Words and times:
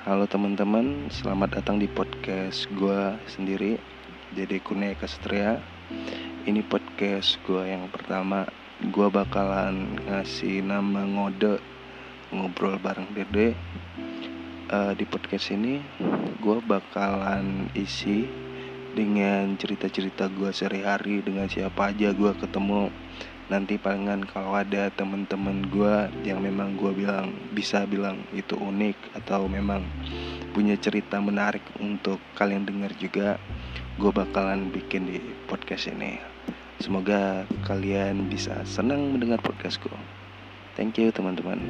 Halo 0.00 0.24
teman-teman, 0.24 1.12
selamat 1.12 1.60
datang 1.60 1.76
di 1.76 1.84
podcast 1.84 2.64
gue 2.72 3.20
sendiri 3.28 3.76
Dede 4.32 4.56
Kune 4.64 4.96
Kastria 4.96 5.60
Ini 6.48 6.64
podcast 6.64 7.36
gue 7.44 7.68
yang 7.68 7.84
pertama. 7.92 8.48
Gue 8.80 9.12
bakalan 9.12 10.00
ngasih 10.08 10.64
nama 10.64 11.04
ngode 11.04 11.60
Ngobrol 12.32 12.80
bareng 12.80 13.12
Dede. 13.12 13.52
Uh, 14.72 14.96
Di 14.96 15.04
podcast 15.04 15.52
ini 15.52 15.84
gue 16.40 16.58
bakalan 16.64 17.68
isi 17.76 18.24
dengan 18.96 19.52
cerita-cerita 19.60 20.32
gue 20.32 20.48
sehari-hari 20.48 21.20
Dengan 21.20 21.44
siapa 21.44 21.92
aja 21.92 22.16
gue 22.16 22.32
ketemu 22.40 22.88
nanti 23.50 23.76
palingan 23.76 24.22
kalau 24.24 24.54
ada 24.54 24.88
temen-temen 24.94 25.66
gue 25.68 25.94
yang 26.22 26.38
memang 26.40 26.78
gue 26.78 26.94
bilang 26.94 27.34
bisa 27.50 27.82
bilang 27.84 28.22
itu 28.30 28.54
unik 28.54 29.18
atau 29.20 29.50
memang 29.50 29.82
punya 30.54 30.78
cerita 30.78 31.18
menarik 31.18 31.62
untuk 31.82 32.22
kalian 32.38 32.64
dengar 32.64 32.94
juga 32.96 33.36
gue 33.98 34.10
bakalan 34.14 34.72
bikin 34.72 35.10
di 35.10 35.20
podcast 35.50 35.90
ini. 35.92 36.16
Semoga 36.80 37.44
kalian 37.68 38.32
bisa 38.32 38.64
senang 38.64 39.12
mendengar 39.12 39.42
podcast 39.44 39.76
gue 39.84 40.00
thank 40.80 40.96
you 40.96 41.12
teman-teman 41.12 41.60